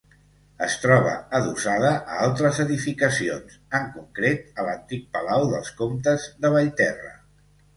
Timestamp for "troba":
0.83-1.11